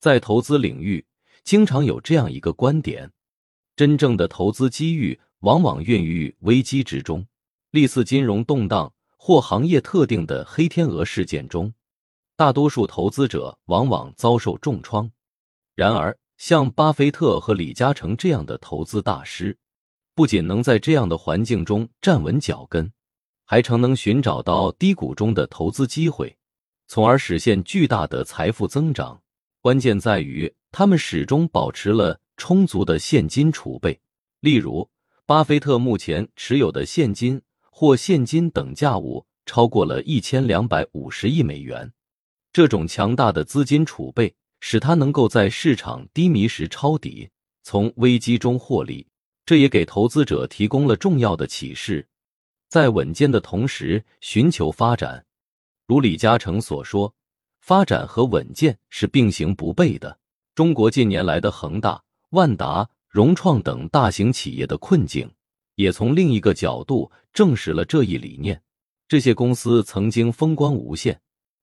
[0.00, 1.04] 在投资领域，
[1.44, 3.12] 经常有这样一个观点：
[3.76, 7.26] 真正的投资机遇往往孕育危机之中。
[7.70, 11.72] 类似金融动荡或行业特定的黑天鹅事件中，
[12.34, 15.08] 大多数投资者往往遭受重创。
[15.74, 19.56] 然而，像巴菲特和李嘉诚这样的投资大师，
[20.14, 22.90] 不仅能在这样的环境中站稳脚跟，
[23.44, 26.38] 还常能寻找到低谷中的投资机会，
[26.88, 29.20] 从而实现巨大的财富增长。
[29.62, 34.00] 关键在于，他们始终保持了充足的现金储备。
[34.40, 34.88] 例如，
[35.26, 41.92] 巴菲特目前持有的现金或现金等价物超过了一千两百五十亿美元。
[42.54, 47.28] 这种强大的资金储备使他能够在市场低迷时抄底，
[47.62, 49.06] 从危机中获利。
[49.44, 52.08] 这也给投资者提供了重要的启示：
[52.70, 55.22] 在稳健的同时寻求发展。
[55.86, 57.14] 如李嘉诚所说。
[57.60, 60.18] 发展和稳健是并行不悖的。
[60.54, 65.30] 中国近年来的恒大、万达、融创等大型企业的困境，
[65.76, 68.60] 也从另一个角度证实了这一理念。
[69.08, 71.20] 这些公司曾经风光无限，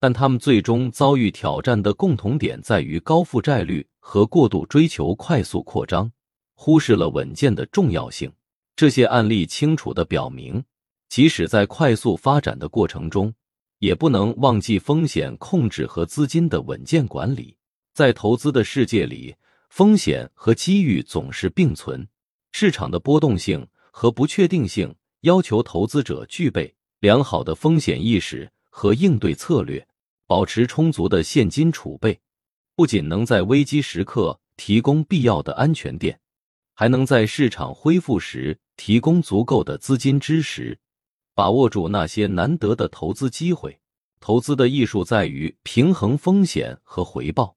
[0.00, 6.10] 但他们最终遭遇挑战的共同点在于高负债率和过度追求快速扩张，
[6.54, 8.32] 忽视了稳健的重要性。
[8.74, 10.64] 这些案例清楚的表明，
[11.08, 13.34] 即使在快速发展的过程中，
[13.78, 17.56] 也不能忘记风险控制和资金的稳健管理。
[17.94, 19.34] 在投资的世界里，
[19.70, 22.06] 风险和机遇总是并存。
[22.52, 29.86] 市场的波动性和不确定性要求投资者具备良好的风险意识和应对策略，
[30.26, 32.18] 保持充足的现金储备，
[32.74, 36.18] 不仅能在危机时刻提供必要的安全垫，
[36.74, 40.78] 还能在市场恢复时提供足够的资金支持。
[41.38, 43.78] 把握住那些难得的投资机会，
[44.18, 47.54] 投资的艺术在于平衡风险和回报，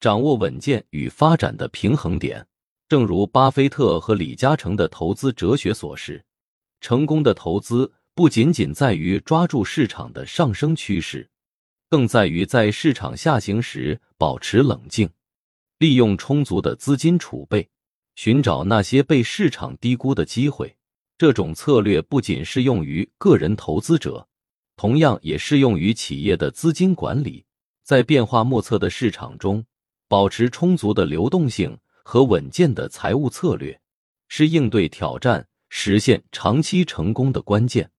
[0.00, 2.46] 掌握稳健与发展的平衡点。
[2.88, 6.24] 正如巴菲特和李嘉诚的投资哲学所示，
[6.80, 11.28] 成功的投资不仅仅在于抓住市场的上升趋势，
[11.90, 15.10] 更在于在市场下行时保持冷静，
[15.76, 17.68] 利用充足的资金储备，
[18.16, 20.77] 寻找那些被市场低估的机会。
[21.18, 24.28] 这种策略不仅适用于个人投资者，
[24.76, 27.44] 同样也适用于企业的资金管理。
[27.82, 29.64] 在变化莫测的市场中，
[30.06, 33.80] 保持充足的流动性和稳健的财务策略，
[34.28, 37.90] 是应对挑战、实现长期成功的关键。